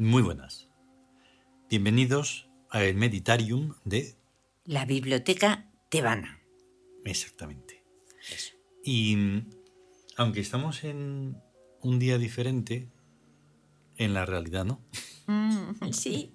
Muy 0.00 0.22
buenas. 0.22 0.68
Bienvenidos 1.68 2.48
al 2.70 2.94
Meditarium 2.94 3.74
de... 3.84 4.14
La 4.64 4.84
biblioteca 4.84 5.72
tebana. 5.88 6.40
Exactamente. 7.04 7.82
Y 8.84 9.16
mm, 9.16 9.50
aunque 10.16 10.38
estamos 10.38 10.84
en 10.84 11.42
un 11.80 11.98
día 11.98 12.16
diferente, 12.16 12.88
en 13.96 14.14
la 14.14 14.24
realidad, 14.24 14.64
¿no? 14.64 14.80
Mm, 15.26 15.90
sí. 15.90 16.30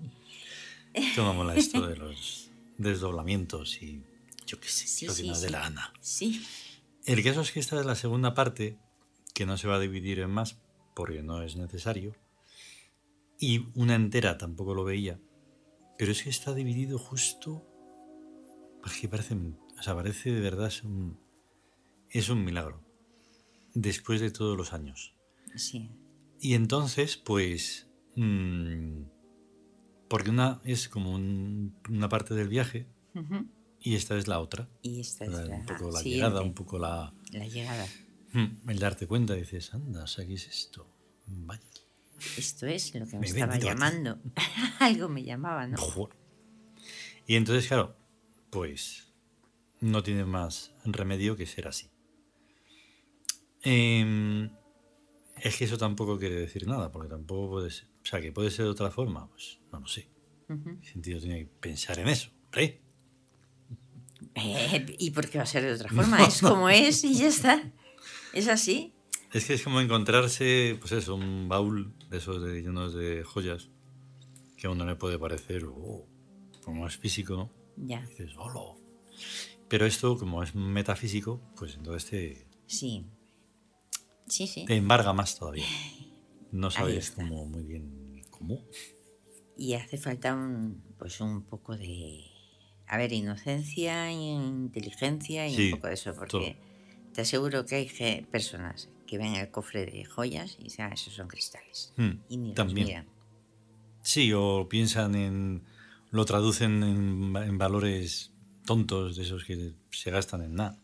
Cómo 1.16 1.34
mola 1.34 1.55
esto 1.55 1.88
de 1.88 1.95
los 1.95 2.52
desdoblamientos 2.77 3.82
y 3.82 4.04
yo 4.45 4.59
qué 4.59 4.68
sé, 4.68 4.88
Sí, 4.88 5.05
lo 5.05 5.13
que 5.13 5.21
sí, 5.21 5.27
nos 5.30 5.40
dé 5.40 5.48
sí. 5.48 5.54
la 5.54 5.59
gana. 5.62 5.93
Sí. 6.02 6.45
El 7.05 7.24
caso 7.24 7.40
es 7.40 7.54
que 7.54 7.62
esta 7.62 7.80
es 7.80 7.85
la 7.85 7.96
segunda 7.96 8.34
parte, 8.34 8.77
que 9.34 9.46
no 9.46 9.57
se 9.57 9.70
va 9.70 9.76
a 9.76 9.80
dividir 9.80 10.20
en 10.20 10.32
más, 10.32 10.57
porque 10.93 11.24
no 11.24 11.41
es 11.43 11.55
necesario. 11.55 12.13
Y 13.46 13.68
una 13.76 13.96
entera 13.96 14.38
tampoco 14.38 14.74
lo 14.74 14.84
veía. 14.84 15.20
Pero 15.98 16.12
es 16.12 16.24
que 16.24 16.30
está 16.30 16.54
dividido 16.54 16.98
justo. 16.98 17.66
Que 19.02 19.08
parece. 19.10 19.36
O 19.36 19.82
sea, 19.84 19.96
parece 19.96 20.32
de 20.32 20.40
verdad. 20.41 20.68
Es 20.68 20.84
un, 20.84 21.20
es 22.10 22.30
un 22.30 22.44
milagro. 22.44 22.82
Después 23.74 24.21
de 24.21 24.32
todos 24.32 24.55
los 24.58 24.71
años. 24.74 25.16
Sí. 25.55 25.90
Y 26.40 26.54
entonces, 26.54 27.18
pues. 27.18 27.88
mm, 28.16 29.04
porque 30.10 30.30
una 30.30 30.62
es 30.64 30.88
como 30.90 31.12
un- 31.12 31.76
una 31.90 32.08
parte 32.08 32.36
del 32.36 32.48
viaje 32.48 32.86
y 33.80 33.96
esta 33.96 34.16
es 34.18 34.27
la 34.27 34.40
otra. 34.40 34.70
Y 34.84 34.99
esta 34.99 35.26
es 35.26 35.32
La- 35.32 35.46
la 35.46 35.55
un 35.55 35.66
poco 35.66 35.86
la 35.91 35.99
siguiente, 35.99 36.10
llegada, 36.27 36.41
un 36.41 36.54
poco 36.54 36.77
la. 36.80 37.14
la 37.32 37.48
llegada. 37.48 37.88
Hmm, 38.34 38.70
El 38.70 38.80
darte 38.80 39.08
cuenta, 39.08 39.34
dices, 39.34 39.74
anda, 39.74 40.04
o 40.04 40.08
sea, 40.08 40.26
¿qué 40.27 40.36
es 40.36 40.48
esto? 40.48 40.88
Vaya. 41.27 41.62
Esto 42.37 42.65
es 42.67 42.93
lo 42.95 43.05
que 43.05 43.19
me, 43.19 43.27
estaba 43.27 43.57
llamando. 43.57 44.19
Algo 44.79 45.09
me 45.09 45.23
llamaba, 45.23 45.67
¿no? 45.67 45.77
Joder. 45.77 46.15
Y 47.27 47.35
entonces, 47.35 47.67
claro, 47.67 47.95
pues 48.49 49.13
no 49.79 50.03
tiene 50.03 50.25
más 50.25 50.71
remedio 50.85 51.35
que 51.35 51.45
ser 51.45 51.67
así. 51.67 51.89
Em, 53.61 54.49
es 55.37 55.57
que 55.57 55.65
eso 55.65 55.77
tampoco 55.77 56.19
quiere 56.19 56.35
decir 56.35 56.67
nada, 56.67 56.91
porque 56.91 57.09
tampoco 57.09 57.51
puede 57.51 57.71
ser. 57.71 57.87
O 58.01 58.05
sea, 58.05 58.21
que 58.21 58.31
puede 58.31 58.51
ser 58.51 58.65
de 58.65 58.71
otra 58.71 58.91
forma, 58.91 59.29
pues 59.29 59.59
no 59.71 59.79
lo 59.79 59.87
sé. 59.87 60.09
Ujú. 60.49 60.79
¿Qué 60.81 60.87
sentido 60.87 61.19
tiene 61.19 61.45
pensar 61.59 61.99
en 61.99 62.09
eso? 62.09 62.29
hombre? 62.45 62.81
Eh, 64.35 64.95
¿Y 65.00 65.11
por 65.11 65.29
qué 65.29 65.38
va 65.38 65.44
a 65.44 65.47
ser 65.47 65.63
de 65.63 65.72
otra 65.72 65.89
forma? 65.94 66.23
Es 66.23 66.41
como 66.41 66.69
es 66.69 67.03
y 67.03 67.16
ya 67.16 67.28
está. 67.28 67.72
Es 68.34 68.47
así. 68.47 68.94
Es 69.34 69.45
que 69.45 69.56
es 69.56 69.63
como 69.63 69.81
encontrarse, 69.81 70.78
pues 70.79 70.91
eso, 70.91 71.16
un 71.16 71.50
baúl 71.50 71.94
de 72.09 72.18
esos 72.18 72.41
de, 72.44 72.62
llenos 72.62 72.94
de 72.94 73.24
joyas 73.24 73.69
que 74.56 74.68
a 74.68 74.69
uno 74.69 74.85
le 74.85 74.96
puede 74.96 75.18
parecer, 75.18 75.66
oh, 75.66 76.08
como 76.63 76.88
es 76.88 76.97
físico, 76.97 77.35
¿no? 77.35 77.52
Ya. 77.75 78.06
dices, 78.06 78.34
hola. 78.38 78.80
Pero 79.68 79.88
esto, 79.88 80.18
como 80.19 80.44
es 80.44 80.53
metafísico, 80.53 81.41
pues 81.58 81.75
entonces 81.75 82.09
te, 82.09 82.47
Sí. 82.68 83.08
Sí, 84.28 84.46
sí. 84.46 84.66
te 84.66 84.75
embarga 84.75 85.13
más 85.13 85.38
todavía. 85.38 85.66
No 86.52 86.69
sabes 86.69 87.09
cómo, 87.12 87.46
muy 87.47 87.63
bien 87.63 88.22
cómo. 88.29 88.63
Y 89.58 89.74
hace 89.74 89.97
falta 89.97 90.35
un, 90.35 90.84
pues 91.00 91.19
un 91.19 91.44
poco 91.44 91.75
de, 91.75 92.24
a 92.85 92.97
ver, 92.97 93.12
inocencia, 93.12 94.12
inteligencia 94.12 95.47
y 95.47 95.56
Sí, 95.56 95.66
un 95.66 95.79
poco 95.79 95.88
de 95.88 95.94
eso, 95.96 96.13
porque 96.13 96.58
te 97.13 97.22
aseguro 97.22 97.66
que 97.66 97.75
hay 97.75 98.28
personas 98.29 98.90
que 99.13 99.19
ven 99.19 99.35
el 99.35 99.51
cofre 99.51 99.85
de 99.85 100.06
joyas 100.06 100.56
y 100.59 100.63
dicen, 100.63 100.85
ah, 100.85 100.94
esos 100.94 101.13
son 101.13 101.28
cristales. 101.28 101.94
Hmm, 101.97 102.13
Y 102.29 102.38
ni 102.38 102.47
los 102.47 102.56
también. 102.56 102.88
miran. 102.88 103.07
Sí, 104.01 104.34
o 104.34 104.68
piensan 104.68 105.13
en. 105.13 105.63
lo 106.09 106.25
traducen 106.25 106.81
en, 106.81 107.35
en 107.35 107.57
valores 107.59 108.31
tontos 108.66 109.16
de 109.16 109.22
esos 109.22 109.44
que 109.46 109.75
se 109.91 110.09
gastan 110.09 110.41
en 110.41 110.56
nada. 110.56 110.79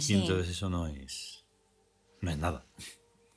Sí, 0.00 0.14
Y 0.14 0.20
entonces 0.20 0.48
eso 0.48 0.68
no 0.68 0.88
es. 0.88 1.44
no 2.22 2.30
es 2.32 2.38
nada. 2.38 2.66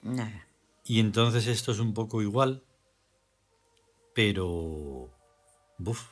nada. 0.01 0.47
Y 0.83 0.99
entonces 0.99 1.45
esto 1.45 1.71
es 1.71 1.77
un 1.79 1.93
poco 1.93 2.23
igual, 2.23 2.63
pero. 4.15 5.11
Buf. 5.77 6.07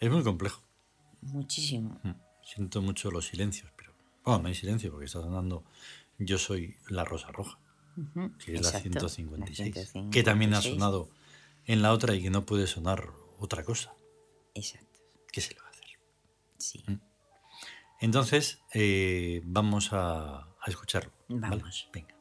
Es 0.00 0.10
muy 0.10 0.24
complejo. 0.24 0.60
Muchísimo. 1.22 2.00
Mm, 2.02 2.10
Siento 2.44 2.82
mucho 2.82 3.10
los 3.10 3.26
silencios, 3.26 3.70
Bueno, 4.26 4.42
no 4.42 4.48
hay 4.48 4.54
silencio 4.54 4.90
porque 4.90 5.06
está 5.06 5.20
sonando 5.22 5.64
Yo 6.18 6.36
soy 6.36 6.76
la 6.88 7.04
Rosa 7.04 7.28
Roja, 7.32 7.58
que 8.44 8.54
es 8.54 8.58
exacto, 8.60 8.88
la 8.90 9.02
la 9.02 9.08
156, 9.08 9.92
Que 10.10 10.22
también 10.22 10.52
ha 10.54 10.60
156. 10.60 10.74
sonado 10.74 11.08
en 11.64 11.82
la 11.82 11.92
otra 11.92 12.14
y 12.14 12.22
que 12.22 12.30
no 12.30 12.44
puede 12.44 12.66
sonar 12.66 13.08
otra 13.38 13.62
cosa. 13.64 13.94
Exacto, 14.54 15.00
¿Qué 15.32 15.40
se 15.40 15.54
le 15.54 15.60
va 15.60 15.66
a 15.66 15.70
hacer? 15.70 15.84
sí. 16.58 16.82
Mm. 16.86 17.00
Entonces, 18.00 18.60
eh, 18.74 19.40
vamos 19.44 19.92
a, 19.92 20.40
a 20.40 20.66
escucharlo. 20.66 21.12
¿vale? 21.28 21.56
Vamos. 21.56 21.88
Venga. 21.92 22.14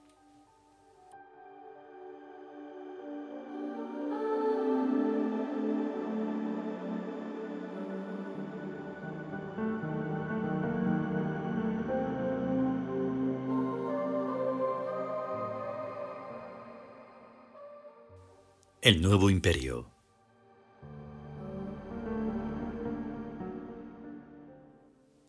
El 18.86 19.02
nuevo 19.02 19.32
imperio. 19.32 19.90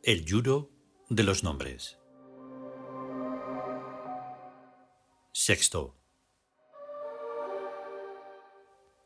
El 0.02 0.26
yuro 0.26 0.70
de 1.08 1.22
los 1.22 1.42
nombres. 1.42 1.98
Sexto. 5.32 5.96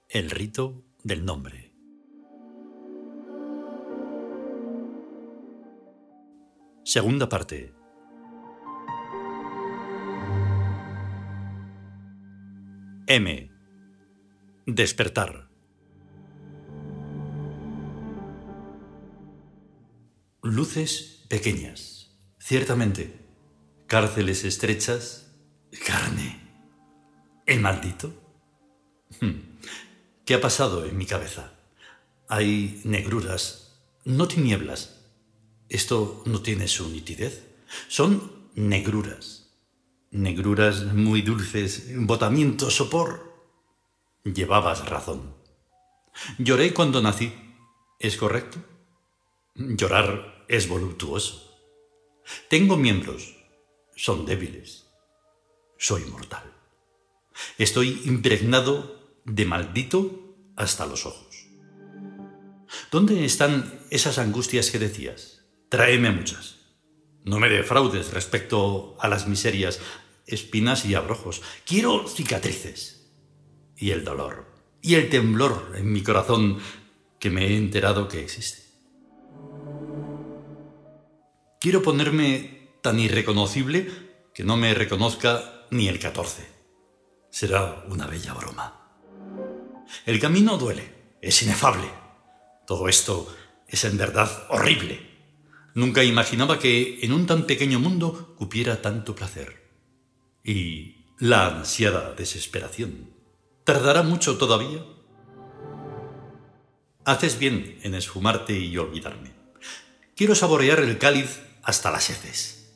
El 0.08 0.30
rito 0.30 0.82
del 1.04 1.24
nombre. 1.24 1.72
Segunda 6.82 7.28
parte. 7.28 7.72
M. 13.06 13.59
Despertar. 14.66 15.48
Luces 20.42 21.24
pequeñas, 21.28 22.14
ciertamente. 22.38 23.26
Cárceles 23.86 24.44
estrechas, 24.44 25.34
carne. 25.86 26.40
¿El 27.46 27.60
maldito? 27.60 28.12
Hmm. 29.20 29.56
¿Qué 30.26 30.34
ha 30.34 30.40
pasado 30.40 30.84
en 30.84 30.96
mi 30.96 31.06
cabeza? 31.06 31.54
Hay 32.28 32.82
negruras, 32.84 33.82
no 34.04 34.28
tinieblas. 34.28 35.06
Esto 35.70 36.22
no 36.26 36.42
tiene 36.42 36.68
su 36.68 36.90
nitidez. 36.90 37.46
Son 37.88 38.48
negruras. 38.54 39.50
Negruras 40.10 40.84
muy 40.92 41.22
dulces, 41.22 41.86
botamiento, 41.96 42.70
sopor. 42.70 43.29
Llevabas 44.24 44.86
razón. 44.86 45.34
Lloré 46.38 46.74
cuando 46.74 47.00
nací. 47.00 47.32
¿Es 47.98 48.16
correcto? 48.16 48.58
Llorar 49.54 50.44
es 50.48 50.68
voluptuoso. 50.68 51.58
Tengo 52.48 52.76
miembros. 52.76 53.36
Son 53.96 54.26
débiles. 54.26 54.86
Soy 55.78 56.04
mortal. 56.04 56.52
Estoy 57.56 58.02
impregnado 58.04 59.20
de 59.24 59.46
maldito 59.46 60.36
hasta 60.56 60.86
los 60.86 61.06
ojos. 61.06 61.46
¿Dónde 62.90 63.24
están 63.24 63.80
esas 63.90 64.18
angustias 64.18 64.70
que 64.70 64.78
decías? 64.78 65.46
Tráeme 65.70 66.10
muchas. 66.10 66.56
No 67.24 67.38
me 67.38 67.48
defraudes 67.48 68.12
respecto 68.12 68.96
a 69.00 69.08
las 69.08 69.26
miserias, 69.26 69.80
espinas 70.26 70.84
y 70.84 70.94
abrojos. 70.94 71.42
Quiero 71.64 72.06
cicatrices. 72.06 72.99
Y 73.80 73.90
el 73.90 74.04
dolor. 74.04 74.46
Y 74.82 74.94
el 74.94 75.08
temblor 75.08 75.72
en 75.74 75.90
mi 75.90 76.02
corazón 76.02 76.58
que 77.18 77.30
me 77.30 77.46
he 77.46 77.56
enterado 77.56 78.06
que 78.08 78.22
existe. 78.22 78.62
Quiero 81.60 81.82
ponerme 81.82 82.76
tan 82.82 83.00
irreconocible 83.00 83.90
que 84.34 84.44
no 84.44 84.56
me 84.56 84.74
reconozca 84.74 85.66
ni 85.70 85.88
el 85.88 85.98
14. 85.98 86.46
Será 87.30 87.84
una 87.88 88.06
bella 88.06 88.34
broma. 88.34 88.80
El 90.06 90.20
camino 90.20 90.56
duele, 90.56 91.16
es 91.20 91.42
inefable. 91.42 91.88
Todo 92.66 92.88
esto 92.88 93.34
es 93.66 93.84
en 93.84 93.96
verdad 93.96 94.46
horrible. 94.50 95.08
Nunca 95.74 96.04
imaginaba 96.04 96.58
que 96.58 97.00
en 97.02 97.12
un 97.12 97.26
tan 97.26 97.46
pequeño 97.46 97.78
mundo 97.78 98.34
cupiera 98.36 98.82
tanto 98.82 99.14
placer. 99.14 99.70
Y 100.44 101.06
la 101.18 101.46
ansiada 101.46 102.14
desesperación. 102.14 103.19
¿Tardará 103.70 104.02
mucho 104.02 104.36
todavía? 104.36 104.84
Haces 107.04 107.38
bien 107.38 107.78
en 107.84 107.94
esfumarte 107.94 108.58
y 108.58 108.76
olvidarme. 108.76 109.32
Quiero 110.16 110.34
saborear 110.34 110.80
el 110.80 110.98
cáliz 110.98 111.40
hasta 111.62 111.92
las 111.92 112.10
heces. 112.10 112.74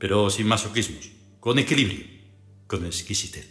Pero 0.00 0.28
sin 0.28 0.48
masoquismos, 0.48 1.08
con 1.38 1.60
equilibrio, 1.60 2.04
con 2.66 2.84
exquisitez. 2.84 3.48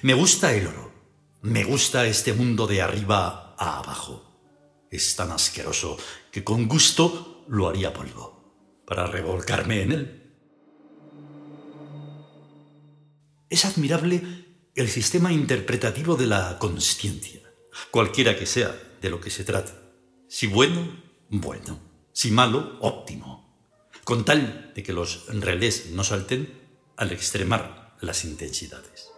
Me 0.00 0.14
gusta 0.14 0.54
el 0.54 0.66
oro. 0.66 0.94
Me 1.42 1.62
gusta 1.64 2.06
este 2.06 2.32
mundo 2.32 2.66
de 2.66 2.80
arriba 2.80 3.54
a 3.58 3.80
abajo. 3.80 4.86
Es 4.90 5.14
tan 5.14 5.30
asqueroso 5.30 5.98
que 6.32 6.42
con 6.42 6.68
gusto 6.68 7.44
lo 7.48 7.68
haría 7.68 7.92
polvo 7.92 8.80
para 8.86 9.06
revolcarme 9.06 9.82
en 9.82 9.92
él. 9.92 10.32
Es 13.50 13.66
admirable 13.66 14.49
el 14.80 14.88
sistema 14.88 15.30
interpretativo 15.30 16.16
de 16.16 16.26
la 16.26 16.58
consciencia, 16.58 17.42
cualquiera 17.90 18.38
que 18.38 18.46
sea 18.46 18.74
de 19.02 19.10
lo 19.10 19.20
que 19.20 19.28
se 19.28 19.44
trata. 19.44 19.74
Si 20.26 20.46
bueno, 20.46 21.02
bueno. 21.28 21.78
Si 22.12 22.30
malo, 22.30 22.78
óptimo. 22.80 23.60
Con 24.04 24.24
tal 24.24 24.72
de 24.74 24.82
que 24.82 24.94
los 24.94 25.26
relés 25.26 25.90
no 25.90 26.02
salten 26.02 26.58
al 26.96 27.12
extremar 27.12 27.94
las 28.00 28.24
intensidades. 28.24 29.10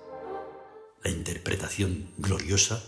La 1.04 1.10
interpretación 1.10 2.12
gloriosa 2.18 2.82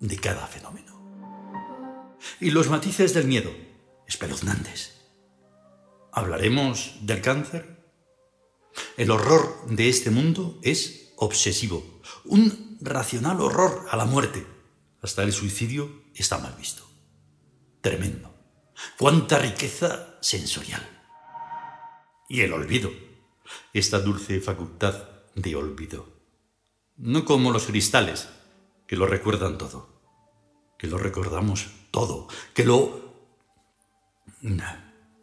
de 0.00 0.16
cada 0.16 0.48
fenómeno. 0.48 2.16
Y 2.40 2.50
los 2.50 2.68
matices 2.68 3.14
del 3.14 3.28
miedo, 3.28 3.52
espeluznantes. 4.08 5.06
¿Hablaremos 6.12 6.96
del 7.02 7.22
cáncer? 7.22 7.78
El 8.96 9.12
horror 9.12 9.66
de 9.68 9.88
este 9.88 10.10
mundo 10.10 10.58
es 10.62 11.07
obsesivo, 11.18 12.00
un 12.24 12.78
racional 12.80 13.40
horror 13.40 13.86
a 13.90 13.96
la 13.96 14.04
muerte. 14.04 14.46
Hasta 15.02 15.22
el 15.22 15.32
suicidio 15.32 16.02
está 16.14 16.38
mal 16.38 16.54
visto. 16.54 16.84
Tremendo. 17.80 18.34
Cuánta 18.98 19.38
riqueza 19.38 20.18
sensorial. 20.20 20.86
Y 22.28 22.40
el 22.42 22.52
olvido, 22.52 22.90
esta 23.72 24.00
dulce 24.00 24.40
facultad 24.40 24.94
de 25.34 25.56
olvido. 25.56 26.06
No 26.96 27.24
como 27.24 27.52
los 27.52 27.66
cristales, 27.66 28.28
que 28.86 28.96
lo 28.96 29.06
recuerdan 29.06 29.58
todo, 29.58 29.88
que 30.78 30.86
lo 30.86 30.98
recordamos 30.98 31.68
todo, 31.90 32.28
que 32.54 32.64
lo... 32.64 33.08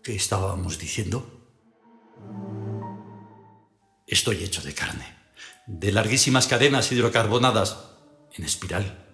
¿Qué 0.04 0.16
estábamos 0.16 0.78
diciendo? 0.78 1.26
Estoy 4.08 4.44
hecho 4.44 4.62
de 4.62 4.74
carne, 4.74 5.16
de 5.68 5.92
larguísimas 5.92 6.48
cadenas 6.48 6.92
hidrocarbonadas 6.92 7.92
en 8.34 8.44
espiral. 8.44 9.06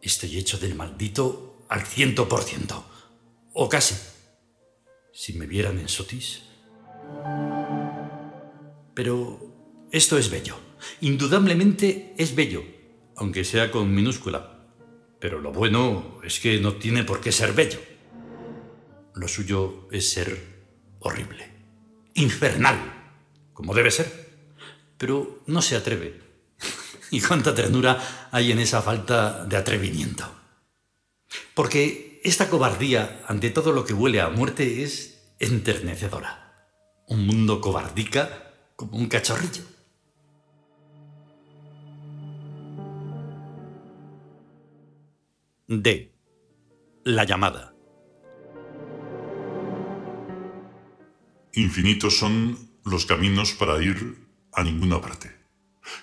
Estoy 0.00 0.38
hecho 0.38 0.58
del 0.58 0.74
maldito 0.74 1.64
al 1.68 1.82
ciento 1.82 2.28
por 2.28 2.42
ciento, 2.42 2.84
o 3.52 3.68
casi. 3.68 3.94
Si 5.12 5.32
me 5.34 5.46
vieran 5.46 5.78
en 5.78 5.88
Sotis. 5.88 6.42
Pero 8.94 9.86
esto 9.90 10.18
es 10.18 10.30
bello. 10.30 10.56
Indudablemente 11.00 12.14
es 12.18 12.34
bello, 12.34 12.62
aunque 13.16 13.44
sea 13.44 13.70
con 13.70 13.94
minúscula. 13.94 14.66
Pero 15.20 15.40
lo 15.40 15.52
bueno 15.52 16.20
es 16.22 16.40
que 16.40 16.60
no 16.60 16.74
tiene 16.74 17.04
por 17.04 17.20
qué 17.20 17.32
ser 17.32 17.52
bello. 17.52 17.80
Lo 19.14 19.28
suyo 19.28 19.88
es 19.92 20.10
ser 20.10 20.64
horrible, 21.00 21.48
infernal 22.14 22.94
como 23.54 23.72
debe 23.72 23.90
ser, 23.90 24.23
pero 25.04 25.42
no 25.44 25.60
se 25.60 25.76
atreve. 25.76 26.18
y 27.10 27.20
cuánta 27.20 27.54
ternura 27.54 28.28
hay 28.32 28.52
en 28.52 28.58
esa 28.58 28.80
falta 28.80 29.44
de 29.44 29.58
atrevimiento. 29.58 30.24
Porque 31.52 32.22
esta 32.24 32.48
cobardía 32.48 33.20
ante 33.28 33.50
todo 33.50 33.72
lo 33.72 33.84
que 33.84 33.92
huele 33.92 34.22
a 34.22 34.30
muerte 34.30 34.82
es 34.82 35.20
enternecedora. 35.40 36.70
Un 37.06 37.26
mundo 37.26 37.60
cobardica 37.60 38.54
como 38.76 38.96
un 38.96 39.08
cachorrillo. 39.08 39.64
D. 45.68 46.14
La 47.04 47.24
llamada. 47.24 47.74
Infinitos 51.52 52.16
son 52.16 52.70
los 52.86 53.04
caminos 53.04 53.52
para 53.52 53.82
ir 53.82 54.23
a 54.54 54.62
ninguna 54.62 55.00
parte. 55.00 55.30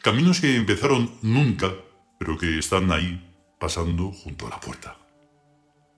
Caminos 0.02 0.40
que 0.40 0.56
empezaron 0.56 1.12
nunca, 1.22 1.74
pero 2.20 2.38
que 2.38 2.60
están 2.60 2.92
ahí 2.92 3.32
pasando 3.60 4.12
junto 4.12 4.48
a 4.48 4.50
la 4.50 4.60
puerta. 4.60 4.98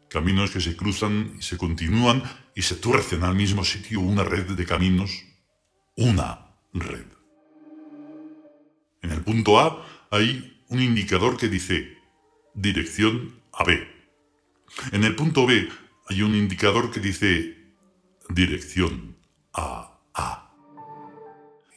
Caminos 0.09 0.51
que 0.51 0.61
se 0.61 0.75
cruzan 0.75 1.33
y 1.39 1.41
se 1.41 1.57
continúan 1.57 2.23
y 2.55 2.61
se 2.61 2.75
tuercen 2.75 3.23
al 3.23 3.35
mismo 3.35 3.63
sitio 3.63 3.99
una 3.99 4.23
red 4.23 4.45
de 4.51 4.65
caminos, 4.65 5.23
una 5.95 6.55
red. 6.73 7.05
En 9.01 9.11
el 9.11 9.21
punto 9.21 9.59
A 9.59 9.85
hay 10.11 10.61
un 10.69 10.81
indicador 10.81 11.37
que 11.37 11.49
dice 11.49 11.97
dirección 12.53 13.41
a 13.51 13.63
B. 13.63 13.87
En 14.91 15.03
el 15.03 15.15
punto 15.15 15.45
B 15.45 15.67
hay 16.09 16.21
un 16.21 16.35
indicador 16.35 16.91
que 16.91 16.99
dice 16.99 17.57
dirección 18.29 19.17
a 19.53 19.92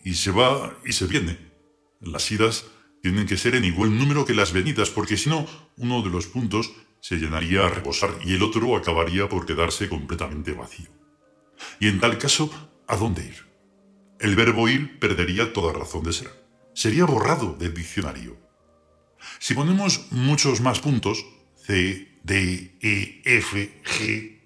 y 0.06 0.14
se 0.14 0.30
va 0.30 0.78
y 0.84 0.92
se 0.92 1.08
viene. 1.08 1.36
Las 2.00 2.30
idas 2.30 2.66
tienen 3.02 3.26
que 3.26 3.36
ser 3.36 3.56
en 3.56 3.64
igual 3.64 3.98
número 3.98 4.24
que 4.24 4.34
las 4.34 4.52
venidas, 4.52 4.88
porque 4.88 5.16
si 5.16 5.28
no, 5.28 5.44
uno 5.78 6.00
de 6.00 6.10
los 6.10 6.28
puntos 6.28 6.70
se 7.00 7.16
llenaría 7.16 7.66
a 7.66 7.70
reposar 7.70 8.10
y 8.24 8.34
el 8.34 8.44
otro 8.44 8.76
acabaría 8.76 9.28
por 9.28 9.44
quedarse 9.46 9.88
completamente 9.88 10.52
vacío. 10.52 10.90
Y 11.80 11.88
en 11.88 11.98
tal 11.98 12.18
caso, 12.18 12.48
¿a 12.86 12.96
dónde 12.96 13.24
ir? 13.24 13.46
El 14.20 14.36
verbo 14.36 14.68
ir 14.68 15.00
perdería 15.00 15.52
toda 15.52 15.72
razón 15.72 16.04
de 16.04 16.12
ser. 16.12 16.30
Sería 16.72 17.04
borrado 17.04 17.56
del 17.58 17.74
diccionario. 17.74 18.38
Si 19.40 19.54
ponemos 19.54 20.06
muchos 20.12 20.60
más 20.60 20.78
puntos, 20.78 21.26
C, 21.56 22.20
D, 22.22 22.78
E, 22.80 23.22
F, 23.24 23.82
G, 23.82 24.40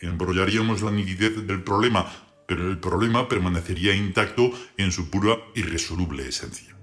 embrollaríamos 0.00 0.82
la 0.82 0.90
nitidez 0.90 1.46
del 1.46 1.62
problema 1.62 2.27
pero 2.48 2.66
el 2.66 2.78
problema 2.78 3.28
permanecería 3.28 3.94
intacto 3.94 4.50
en 4.78 4.90
su 4.90 5.10
pura 5.10 5.36
irresoluble 5.54 6.26
esencia. 6.26 6.74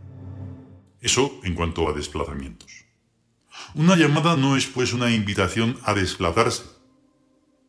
Eso 1.02 1.40
en 1.44 1.56
cuanto 1.56 1.90
a 1.90 1.94
desplazamientos. 1.94 2.86
Una 3.74 3.96
llamada 3.96 4.38
no 4.38 4.58
es 4.58 4.68
pues 4.68 4.94
una 4.94 5.10
invitación 5.10 5.80
a 5.84 5.96
desplazarse. 5.96 6.66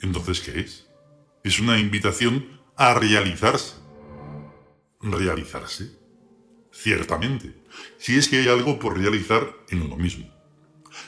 Entonces, 0.03 0.43
¿qué 0.43 0.61
es? 0.61 0.87
Es 1.43 1.59
una 1.59 1.79
invitación 1.79 2.61
a 2.77 2.93
realizarse. 2.93 3.77
¿Realizarse? 5.01 5.99
Ciertamente, 6.71 7.65
si 7.97 8.19
es 8.19 8.29
que 8.29 8.41
hay 8.41 8.49
algo 8.49 8.79
por 8.79 8.99
realizar 8.99 9.57
en 9.71 9.81
uno 9.81 9.97
mismo. 9.97 10.31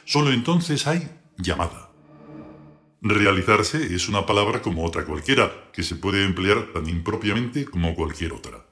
Solo 0.06 0.32
entonces 0.32 0.86
hay 0.86 1.06
llamada. 1.36 1.87
Realizarse 3.00 3.94
es 3.94 4.08
una 4.08 4.26
palabra 4.26 4.60
como 4.60 4.84
otra 4.84 5.04
cualquiera, 5.04 5.70
que 5.72 5.84
se 5.84 5.94
puede 5.94 6.24
emplear 6.24 6.72
tan 6.72 6.88
impropiamente 6.88 7.64
como 7.64 7.94
cualquier 7.94 8.32
otra. 8.32 8.66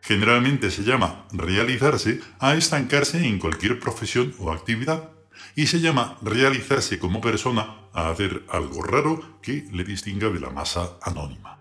Generalmente 0.00 0.70
se 0.70 0.82
llama 0.82 1.26
realizarse 1.30 2.20
a 2.38 2.54
estancarse 2.54 3.26
en 3.26 3.38
cualquier 3.38 3.78
profesión 3.78 4.34
o 4.38 4.50
actividad, 4.50 5.10
y 5.56 5.66
se 5.66 5.80
llama 5.80 6.16
realizarse 6.22 6.98
como 6.98 7.20
persona 7.20 7.82
a 7.92 8.08
hacer 8.08 8.42
algo 8.48 8.82
raro 8.82 9.40
que 9.42 9.68
le 9.70 9.84
distinga 9.84 10.30
de 10.30 10.40
la 10.40 10.48
masa 10.48 10.96
anónima. 11.02 11.58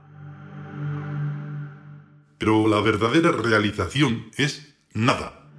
Pero 2.38 2.66
la 2.70 2.80
verdadera 2.80 3.34
realización 3.34 4.32
es 4.38 4.78
nada, 4.94 5.50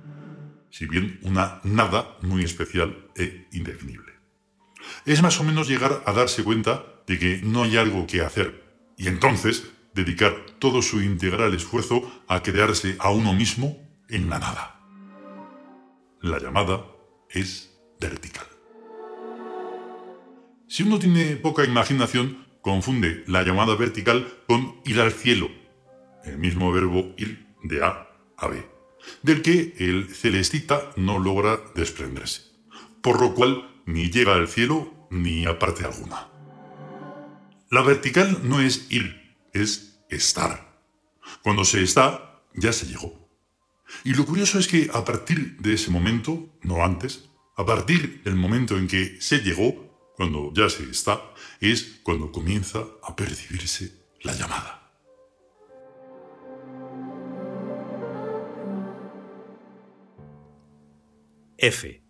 si 0.71 0.87
bien 0.87 1.21
una 1.23 1.61
nada 1.65 2.17
muy 2.23 2.45
especial 2.45 3.11
e 3.15 3.47
indefinible 3.53 4.08
es 5.05 5.23
más 5.23 5.41
o 5.41 5.45
menos 5.45 5.69
llegar 5.69 6.03
a 6.07 6.13
darse 6.13 6.45
cuenta 6.45 6.85
de 7.07 7.19
que 7.19 7.41
no 7.43 7.65
hay 7.65 7.77
algo 7.77 8.07
que 8.07 8.23
hacer 8.23 8.65
y 8.97 9.09
entonces 9.09 9.71
dedicar 9.95 10.35
todo 10.59 10.83
su 10.83 11.01
integral 11.03 11.55
esfuerzo 11.55 12.23
a 12.29 12.43
crearse 12.43 12.97
a 12.99 13.11
uno 13.11 13.33
mismo 13.33 13.77
en 14.09 14.31
la 14.31 14.39
nada. 14.39 14.81
La 16.21 16.39
llamada 16.39 16.85
es 17.31 17.79
vertical. 18.01 18.47
Si 20.67 20.83
uno 20.83 20.99
tiene 20.99 21.37
poca 21.37 21.65
imaginación, 21.65 22.47
confunde 22.61 23.25
la 23.27 23.43
llamada 23.43 23.75
vertical 23.75 24.27
con 24.47 24.81
ir 24.85 25.01
al 25.01 25.13
cielo, 25.13 25.49
el 26.25 26.39
mismo 26.39 26.71
verbo 26.73 27.15
ir 27.17 27.47
de 27.63 27.85
A 27.85 28.09
a 28.37 28.49
B, 28.49 28.65
del 29.23 29.43
que 29.43 29.75
el 29.79 30.15
celestita 30.15 30.91
no 30.97 31.19
logra 31.19 31.59
desprenderse, 31.75 32.43
por 33.01 33.21
lo 33.21 33.35
cual 33.35 33.78
ni 33.89 34.11
llega 34.11 34.35
al 34.35 34.49
cielo 34.49 35.09
ni 35.11 35.47
a 35.47 35.59
parte 35.59 35.83
alguna. 35.83 36.29
La 37.71 37.81
vertical 37.81 38.41
no 38.43 38.61
es 38.61 38.87
ir, 38.91 39.35
es 39.55 40.05
estar. 40.11 40.83
Cuando 41.43 41.65
se 41.65 41.83
está, 41.83 42.43
ya 42.55 42.75
se 42.75 42.85
llegó. 42.85 43.31
Y 44.05 44.13
lo 44.13 44.27
curioso 44.27 44.59
es 44.59 44.69
que 44.69 44.91
a 44.93 45.07
partir 45.07 45.57
de 45.57 45.73
ese 45.73 45.91
momento, 45.91 46.55
no 46.63 46.85
antes, 46.85 47.31
a 47.57 47.65
partir 47.65 48.23
del 48.25 48.37
momento 48.37 48.77
en 48.77 48.89
que 48.89 49.17
se 49.23 49.39
llegó, 49.39 50.13
cuando 50.17 50.53
ya 50.53 50.69
se 50.69 50.83
está, 50.91 51.23
es 51.59 52.01
cuando 52.03 52.31
comienza 52.31 52.85
a 53.03 53.17
percibirse 53.17 53.91
la 54.21 54.35
llamada. 54.35 54.93
F. 61.57 62.03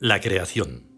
La 0.00 0.20
creación. 0.20 0.93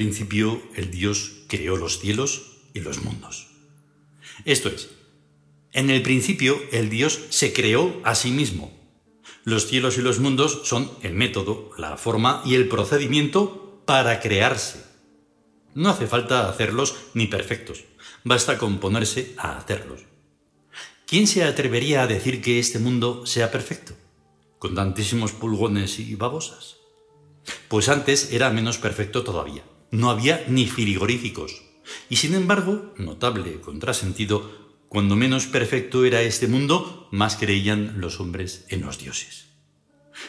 Principio 0.00 0.62
el 0.76 0.90
Dios 0.90 1.42
creó 1.46 1.76
los 1.76 1.98
cielos 1.98 2.62
y 2.72 2.80
los 2.80 3.02
mundos. 3.02 3.48
Esto 4.46 4.70
es, 4.70 4.88
en 5.72 5.90
el 5.90 6.00
principio 6.00 6.58
el 6.72 6.88
Dios 6.88 7.20
se 7.28 7.52
creó 7.52 8.00
a 8.02 8.14
sí 8.14 8.30
mismo. 8.30 8.72
Los 9.44 9.66
cielos 9.66 9.98
y 9.98 10.00
los 10.00 10.18
mundos 10.18 10.62
son 10.64 10.90
el 11.02 11.12
método, 11.12 11.70
la 11.76 11.98
forma 11.98 12.40
y 12.46 12.54
el 12.54 12.66
procedimiento 12.66 13.82
para 13.84 14.20
crearse. 14.20 14.82
No 15.74 15.90
hace 15.90 16.06
falta 16.06 16.48
hacerlos 16.48 16.96
ni 17.12 17.26
perfectos, 17.26 17.84
basta 18.24 18.56
con 18.56 18.78
ponerse 18.80 19.34
a 19.36 19.58
hacerlos. 19.58 20.00
¿Quién 21.06 21.26
se 21.26 21.44
atrevería 21.44 22.04
a 22.04 22.06
decir 22.06 22.40
que 22.40 22.58
este 22.58 22.78
mundo 22.78 23.26
sea 23.26 23.50
perfecto? 23.50 23.92
¿Con 24.58 24.74
tantísimos 24.74 25.32
pulgones 25.32 25.98
y 25.98 26.14
babosas? 26.14 26.78
Pues 27.68 27.90
antes 27.90 28.32
era 28.32 28.48
menos 28.48 28.78
perfecto 28.78 29.24
todavía. 29.24 29.62
No 29.90 30.10
había 30.10 30.44
ni 30.48 30.66
frigoríficos. 30.66 31.62
Y 32.08 32.16
sin 32.16 32.34
embargo, 32.34 32.94
notable 32.96 33.60
contrasentido, 33.60 34.50
cuando 34.88 35.16
menos 35.16 35.46
perfecto 35.46 36.04
era 36.04 36.22
este 36.22 36.46
mundo, 36.46 37.08
más 37.10 37.36
creían 37.36 38.00
los 38.00 38.20
hombres 38.20 38.64
en 38.68 38.82
los 38.82 38.98
dioses. 38.98 39.46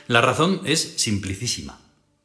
La 0.07 0.21
razón 0.21 0.61
es 0.65 0.81
simplicísima. 0.97 1.79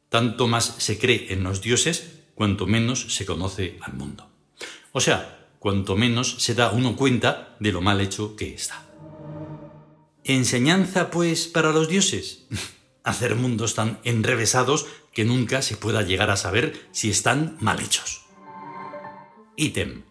Tanto 0.09 0.47
más 0.47 0.77
se 0.79 0.99
cree 0.99 1.33
en 1.33 1.43
los 1.43 1.61
dioses, 1.61 2.21
cuanto 2.35 2.67
menos 2.67 3.15
se 3.15 3.27
conoce 3.27 3.79
al 3.83 3.95
mundo. 3.95 4.31
O 4.93 5.01
sea, 5.01 5.49
cuanto 5.59 5.97
menos 5.97 6.37
se 6.39 6.55
da 6.55 6.71
uno 6.71 6.97
cuenta 6.97 7.57
de 7.61 7.73
lo 7.73 7.81
mal 7.81 8.01
hecho 8.01 8.37
que 8.37 8.55
está. 8.55 8.87
¿Enseñanza, 10.25 11.11
pues, 11.11 11.47
para 11.47 11.73
los 11.73 11.89
dioses? 11.89 12.47
hacer 13.07 13.37
mundos 13.37 13.75
tan 13.75 14.01
enrevesados 14.03 14.87
que 15.17 15.25
nunca 15.25 15.63
se 15.63 15.79
pueda 15.79 16.03
llegar 16.03 16.31
a 16.31 16.37
saber 16.37 16.79
si 16.93 17.09
están 17.09 17.57
mal 17.59 17.81
hechos. 17.81 18.27
Ítem. 19.57 20.03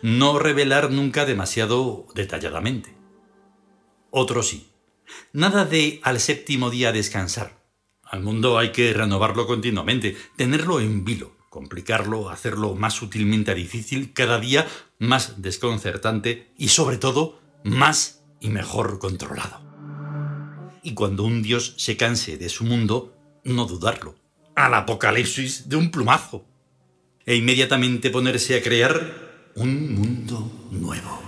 No 0.00 0.38
revelar 0.38 0.92
nunca 0.92 1.26
demasiado 1.26 2.06
detalladamente. 2.14 2.94
Otro 4.12 4.44
sí. 4.44 4.70
Nada 5.32 5.64
de 5.64 5.98
al 6.04 6.20
séptimo 6.20 6.70
día 6.70 6.92
descansar. 6.92 7.64
Al 8.04 8.22
mundo 8.22 8.56
hay 8.56 8.70
que 8.70 8.92
renovarlo 8.92 9.48
continuamente, 9.48 10.16
tenerlo 10.36 10.78
en 10.78 11.04
vilo, 11.04 11.36
complicarlo, 11.50 12.30
hacerlo 12.30 12.76
más 12.76 12.94
sutilmente 12.94 13.56
difícil, 13.56 14.12
cada 14.12 14.38
día 14.38 14.68
más 15.00 15.42
desconcertante 15.42 16.52
y 16.56 16.68
sobre 16.68 16.98
todo 16.98 17.40
más 17.64 18.22
y 18.38 18.50
mejor 18.50 19.00
controlado 19.00 19.64
y 20.84 20.92
cuando 20.92 21.24
un 21.24 21.42
dios 21.42 21.72
se 21.78 21.96
canse 21.96 22.36
de 22.36 22.50
su 22.50 22.62
mundo, 22.64 23.16
no 23.42 23.64
dudarlo, 23.64 24.16
al 24.54 24.74
apocalipsis 24.74 25.68
de 25.68 25.76
un 25.76 25.90
plumazo, 25.90 26.44
e 27.26 27.36
inmediatamente 27.36 28.10
ponerse 28.10 28.56
a 28.56 28.62
crear 28.62 29.52
un 29.56 29.94
mundo 29.94 30.68
nuevo. 30.70 31.22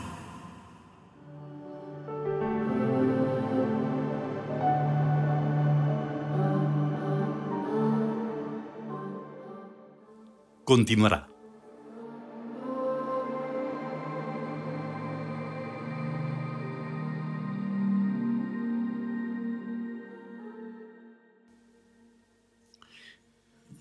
Continuará. 10.64 11.35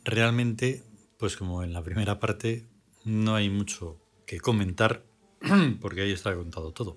Realmente, 0.05 0.83
pues 1.17 1.35
como 1.35 1.63
en 1.63 1.73
la 1.73 1.83
primera 1.83 2.19
parte, 2.19 2.67
no 3.03 3.33
hay 3.33 3.49
mucho 3.49 3.99
que 4.27 4.39
comentar, 4.39 5.03
porque 5.81 6.01
ahí 6.01 6.11
está 6.11 6.35
contado 6.35 6.71
todo. 6.71 6.95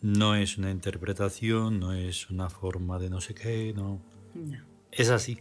No 0.00 0.34
es 0.34 0.56
una 0.56 0.70
interpretación, 0.70 1.78
no 1.78 1.92
es 1.92 2.30
una 2.30 2.48
forma 2.48 2.98
de 2.98 3.10
no 3.10 3.20
sé 3.20 3.34
qué, 3.34 3.74
no. 3.74 4.00
Es 4.90 5.10
así. 5.10 5.38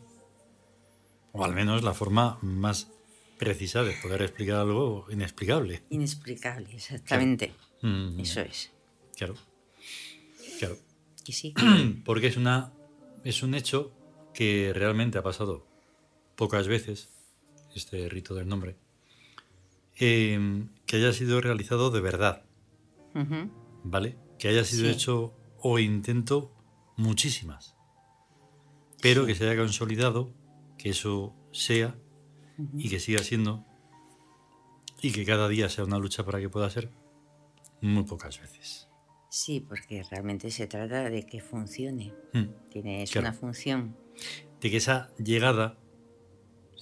O 1.32 1.46
al 1.46 1.54
menos 1.54 1.82
la 1.82 1.94
forma 1.94 2.38
más 2.42 2.92
precisa 3.40 3.84
de 3.84 3.94
poder 4.02 4.22
explicar 4.22 4.58
algo 4.58 5.06
inexplicable. 5.10 5.84
Inexplicable, 5.90 6.70
exactamente. 6.74 7.54
Mm. 7.82 8.20
Eso 8.20 8.42
es. 8.42 8.72
Claro. 9.16 9.36
Claro. 10.60 10.78
Y 11.26 11.32
sí. 11.32 11.54
Porque 12.06 12.28
es 12.28 12.38
una 12.38 12.74
es 13.24 13.44
un 13.44 13.56
hecho 13.56 13.94
que 14.34 14.72
realmente 14.76 15.18
ha 15.18 15.24
pasado 15.24 15.66
pocas 16.36 16.68
veces, 16.68 17.10
este 17.76 18.10
rito 18.10 18.36
del 18.36 18.48
nombre, 18.48 18.76
em, 19.96 20.70
que 20.86 20.98
haya 20.98 21.14
sido 21.14 21.42
realizado 21.42 21.92
de 21.92 22.02
verdad. 22.02 22.44
¿Vale? 23.84 24.18
Que 24.40 24.48
haya 24.48 24.64
sido 24.64 24.90
hecho 24.90 25.36
o 25.60 25.78
intento 25.78 26.52
muchísimas. 26.98 27.76
Pero 29.02 29.26
que 29.26 29.36
se 29.36 29.48
haya 29.48 29.60
consolidado, 29.60 30.34
que 30.78 30.90
eso 30.90 31.36
sea 31.52 31.96
y 32.76 32.90
que 32.90 33.00
siga 33.00 33.22
siendo 33.24 33.66
y 35.02 35.12
que 35.12 35.26
cada 35.26 35.50
día 35.50 35.70
sea 35.70 35.84
una 35.84 36.00
lucha 36.00 36.26
para 36.26 36.40
que 36.40 36.50
pueda 36.50 36.70
ser 36.70 36.90
muy 37.82 38.04
pocas 38.04 38.40
veces. 38.40 38.88
Sí, 39.30 39.60
porque 39.60 40.04
realmente 40.10 40.50
se 40.52 40.68
trata 40.68 41.10
de 41.10 41.26
que 41.26 41.42
funcione. 41.42 42.14
Mm, 42.34 42.70
Tiene, 42.70 43.04
es 43.04 43.16
una 43.16 43.34
función. 43.34 43.98
De 44.62 44.72
que 44.72 44.78
esa 44.78 45.14
llegada 45.18 45.78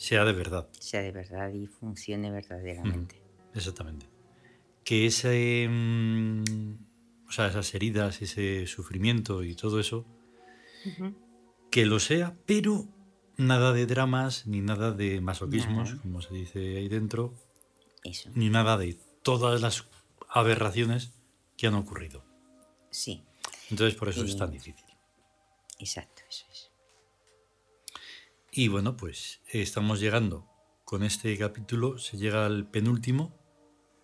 sea 0.01 0.25
de 0.25 0.33
verdad. 0.33 0.67
Sea 0.79 1.03
de 1.03 1.11
verdad 1.11 1.53
y 1.53 1.67
funcione 1.67 2.31
verdaderamente. 2.31 3.21
exactamente. 3.53 4.07
Que 4.83 5.05
ese, 5.05 5.67
mm, 5.69 6.73
o 7.27 7.31
sea, 7.31 7.47
esas 7.47 7.75
heridas, 7.75 8.19
ese 8.23 8.65
sufrimiento 8.65 9.43
y 9.43 9.53
todo 9.53 9.79
eso, 9.79 10.07
que 11.69 11.85
lo 11.85 11.99
sea, 11.99 12.35
pero 12.47 12.87
nada 13.37 13.73
de 13.73 13.85
dramas, 13.85 14.47
ni 14.47 14.59
nada 14.59 14.91
de 14.91 15.21
masoquismos, 15.21 15.93
como 16.01 16.23
se 16.23 16.33
dice 16.33 16.77
ahí 16.77 16.87
dentro, 16.87 17.35
eso. 18.03 18.31
ni 18.33 18.49
nada 18.49 18.79
de 18.79 18.97
todas 19.21 19.61
las 19.61 19.85
aberraciones 20.29 21.13
que 21.57 21.67
han 21.67 21.75
ocurrido. 21.75 22.25
Sí. 22.89 23.23
Entonces 23.69 23.93
por 23.99 24.09
eso 24.09 24.25
es 24.25 24.35
tan 24.35 24.49
difícil. 24.49 24.87
Exacto, 25.77 26.23
eso 26.27 26.47
es. 26.49 26.70
Y 28.53 28.67
bueno, 28.67 28.97
pues 28.97 29.41
estamos 29.47 30.01
llegando 30.01 30.45
con 30.83 31.03
este 31.03 31.37
capítulo, 31.37 31.97
se 31.97 32.17
llega 32.17 32.45
al 32.45 32.69
penúltimo 32.69 33.33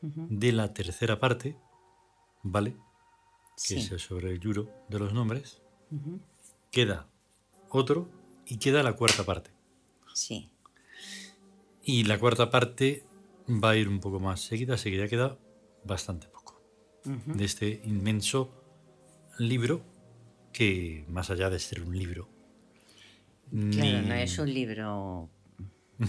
de 0.01 0.54
la 0.54 0.74
tercera 0.74 1.20
parte, 1.20 1.58
¿vale? 2.44 2.77
Que 3.68 3.75
es 3.75 3.88
sobre 4.01 4.32
el 4.32 4.39
yuro 4.39 4.70
de 4.88 5.00
los 5.00 5.13
nombres. 5.13 5.62
Queda 6.72 7.10
otro 7.70 8.10
y 8.46 8.58
queda 8.58 8.84
la 8.84 8.94
cuarta 8.94 9.25
parte. 9.25 9.51
Sí. 10.13 10.50
Y 11.84 12.06
la 12.06 12.18
cuarta 12.18 12.50
parte 12.50 13.04
va 13.50 13.72
a 13.72 13.75
ir 13.75 13.89
un 13.89 14.00
poco 14.00 14.22
más 14.22 14.39
seguida, 14.39 14.75
así 14.75 14.89
que 14.92 14.98
ya 14.98 15.10
queda 15.10 15.38
bastante 15.84 16.27
poco 16.30 16.62
de 17.04 17.44
este 17.44 17.82
inmenso 17.84 18.54
libro 19.39 19.84
que, 20.54 21.06
más 21.10 21.30
allá 21.30 21.50
de 21.50 21.60
ser 21.60 21.82
un 21.82 21.98
libro, 21.98 22.30
Claro, 23.51 24.01
no 24.01 24.13
es 24.13 24.38
un 24.39 24.54
libro 24.54 25.30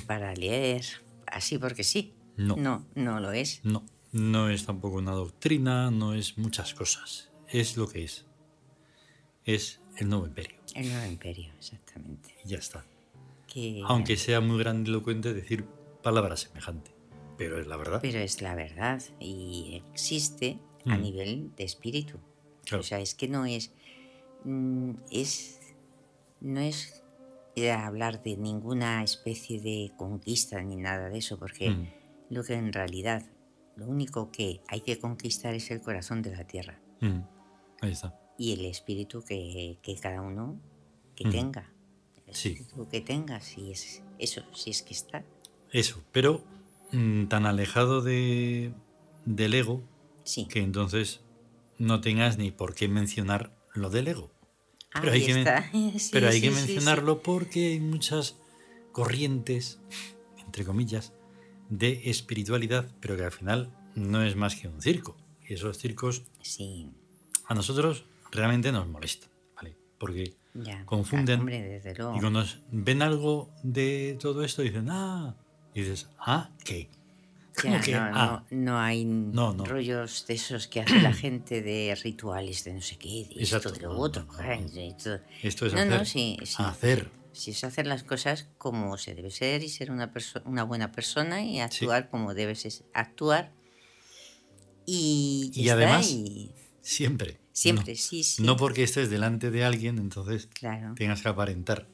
para 0.06 0.34
leer 0.34 0.84
así 1.26 1.58
porque 1.58 1.84
sí. 1.84 2.14
No. 2.36 2.56
No, 2.56 2.86
no 2.94 3.20
lo 3.20 3.32
es. 3.32 3.60
No, 3.64 3.84
no 4.12 4.48
es 4.48 4.64
tampoco 4.64 4.98
una 4.98 5.12
doctrina, 5.12 5.90
no 5.90 6.14
es 6.14 6.38
muchas 6.38 6.74
cosas. 6.74 7.30
Es 7.48 7.76
lo 7.76 7.88
que 7.88 8.04
es. 8.04 8.26
Es 9.44 9.80
el 9.96 10.08
nuevo 10.08 10.26
imperio. 10.26 10.58
El 10.74 10.88
nuevo 10.88 11.06
imperio, 11.06 11.52
exactamente. 11.58 12.34
Y 12.44 12.48
ya 12.48 12.58
está. 12.58 12.84
Aunque 13.86 14.16
sea 14.16 14.40
muy 14.40 14.58
grandilocuente 14.58 15.34
decir 15.34 15.64
palabras 16.02 16.40
semejantes. 16.40 16.94
Pero 17.36 17.60
es 17.60 17.66
la 17.66 17.76
verdad. 17.76 18.00
Pero 18.02 18.18
es 18.18 18.40
la 18.42 18.54
verdad. 18.54 19.02
Y 19.20 19.82
existe 19.92 20.58
a 20.86 20.96
mm. 20.96 21.02
nivel 21.02 21.56
de 21.56 21.64
espíritu. 21.64 22.18
O 22.72 22.82
sea, 22.82 23.00
es 23.00 23.14
que 23.14 23.28
no 23.28 23.46
es. 23.46 23.72
Mm, 24.44 24.92
es. 25.10 25.60
No 26.40 26.60
es 26.60 27.02
hablar 27.66 28.22
de 28.22 28.36
ninguna 28.36 29.02
especie 29.02 29.60
de 29.60 29.92
conquista 29.96 30.62
ni 30.62 30.76
nada 30.76 31.08
de 31.08 31.18
eso, 31.18 31.38
porque 31.38 31.70
mm. 31.70 31.88
lo 32.30 32.44
que 32.44 32.54
en 32.54 32.72
realidad 32.72 33.24
lo 33.76 33.86
único 33.86 34.30
que 34.30 34.60
hay 34.68 34.80
que 34.80 34.98
conquistar 34.98 35.54
es 35.54 35.70
el 35.70 35.80
corazón 35.80 36.22
de 36.22 36.34
la 36.36 36.44
tierra. 36.44 36.80
Mm, 37.00 37.20
ahí 37.80 37.92
está. 37.92 38.18
Y 38.36 38.52
el 38.52 38.64
espíritu 38.64 39.22
que, 39.22 39.78
cada 40.00 40.20
uno 40.20 40.60
que 41.14 41.28
tenga. 41.28 41.72
El 42.16 42.32
espíritu 42.32 42.88
que 42.88 43.00
tenga, 43.00 43.40
si 43.40 43.70
es 43.70 44.02
eso, 44.18 44.42
si 44.52 44.70
es 44.70 44.82
que 44.82 44.94
está. 44.94 45.24
Eso, 45.70 46.02
pero 46.12 46.42
mm, 46.92 47.26
tan 47.26 47.46
alejado 47.46 48.02
de, 48.02 48.72
del 49.24 49.54
ego 49.54 49.82
que 50.48 50.60
entonces 50.60 51.20
no 51.78 52.00
tengas 52.00 52.36
ni 52.36 52.50
por 52.50 52.74
qué 52.74 52.88
mencionar 52.88 53.52
lo 53.74 53.90
del 53.90 54.08
ego. 54.08 54.30
Pero 55.00 55.12
hay, 55.12 55.24
que, 55.24 55.44
pero 56.12 56.28
hay 56.28 56.40
que 56.40 56.50
mencionarlo 56.50 57.22
porque 57.22 57.72
hay 57.72 57.80
muchas 57.80 58.36
corrientes, 58.92 59.80
entre 60.44 60.64
comillas, 60.64 61.12
de 61.68 62.08
espiritualidad, 62.10 62.90
pero 63.00 63.16
que 63.16 63.24
al 63.24 63.32
final 63.32 63.70
no 63.94 64.22
es 64.22 64.34
más 64.34 64.56
que 64.56 64.66
un 64.66 64.80
circo. 64.80 65.16
Y 65.46 65.54
esos 65.54 65.78
circos 65.78 66.24
a 67.46 67.54
nosotros 67.54 68.06
realmente 68.30 68.72
nos 68.72 68.88
molestan, 68.88 69.30
¿vale? 69.54 69.76
Porque 69.98 70.34
confunden. 70.84 71.48
y 71.48 72.20
cuando 72.20 72.44
ven 72.70 73.02
algo 73.02 73.50
de 73.62 74.16
todo 74.20 74.42
esto 74.42 74.62
dicen, 74.62 74.88
ah, 74.90 75.36
y 75.74 75.82
dices, 75.82 76.08
ah, 76.18 76.50
¿qué? 76.64 76.90
Ah. 77.66 78.44
no, 78.50 78.78
hay 78.78 79.06
rollos 79.64 80.26
de 80.26 80.34
esos 80.34 80.68
que 80.68 80.80
hace 80.80 81.00
la 81.00 81.12
gente 81.12 81.62
de 81.62 81.96
rituales 82.02 82.64
de 82.64 82.74
no 82.74 82.82
sé 82.82 82.96
qué, 82.96 83.28
de 83.34 83.42
esto, 83.42 83.70
de 83.70 83.80
lo 83.80 83.98
otro. 83.98 84.26
Esto 85.42 85.66
es 85.66 85.74
hacer, 85.74 86.06
sí, 86.06 86.38
hacer. 86.58 87.10
Si 87.32 87.52
es 87.52 87.64
hacer 87.64 87.86
las 87.86 88.02
cosas 88.02 88.48
como 88.58 88.98
se 88.98 89.14
debe 89.14 89.30
ser 89.30 89.62
y 89.62 89.68
ser 89.68 89.90
una, 89.90 90.12
una 90.44 90.64
buena 90.64 90.90
persona 90.92 91.44
y 91.44 91.60
actuar 91.60 92.10
como 92.10 92.34
debes 92.34 92.84
actuar. 92.92 93.52
Y, 94.86 95.68
además, 95.68 96.14
siempre. 96.80 97.38
Siempre, 97.52 97.96
sí, 97.96 98.22
sí. 98.22 98.42
No 98.42 98.56
porque 98.56 98.84
estés 98.84 99.10
delante 99.10 99.50
de 99.50 99.64
alguien, 99.64 99.98
entonces 99.98 100.48
tengas 100.94 101.22
que 101.22 101.28
aparentar. 101.28 101.88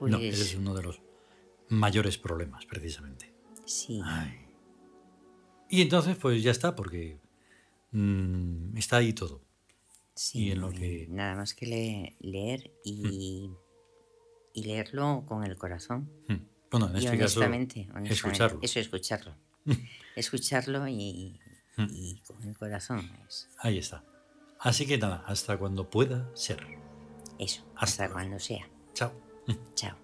No, 0.00 0.18
ese 0.18 0.28
es 0.30 0.36
pues 0.36 0.54
uno 0.56 0.74
de 0.74 0.82
los 0.82 1.00
mayores 1.68 2.18
problemas, 2.18 2.66
precisamente. 2.66 3.31
Sí. 3.64 4.00
Y 5.68 5.82
entonces, 5.82 6.16
pues 6.16 6.42
ya 6.42 6.50
está, 6.50 6.74
porque 6.76 7.18
mm, 7.92 8.76
está 8.76 8.98
ahí 8.98 9.12
todo. 9.12 9.40
Sí, 10.14 10.50
en 10.50 10.60
lo 10.60 10.70
que... 10.70 11.06
nada 11.08 11.34
más 11.34 11.54
que 11.54 12.14
leer 12.20 12.70
y, 12.84 13.48
mm. 13.48 13.56
y, 14.52 14.62
leerlo 14.64 15.24
con 15.26 15.44
el 15.44 15.56
corazón. 15.56 16.10
Mm. 16.28 16.34
Bueno, 16.70 16.88
en 16.88 16.96
este 16.96 17.18
caso, 17.18 17.42
escucharlo. 18.04 18.58
Eso, 18.62 18.80
escucharlo. 18.80 19.34
escucharlo 20.16 20.88
y, 20.88 21.40
con 22.26 22.42
el 22.42 22.56
corazón. 22.56 23.10
Ahí 23.58 23.78
está. 23.78 24.04
Así 24.58 24.86
que 24.86 24.98
nada, 24.98 25.24
hasta 25.26 25.58
cuando 25.58 25.90
pueda 25.90 26.30
ser. 26.34 26.64
Eso, 27.38 27.64
hasta 27.76 28.10
cuando 28.10 28.38
sea. 28.38 28.68
Chao. 28.94 29.12
Chao. 29.74 30.01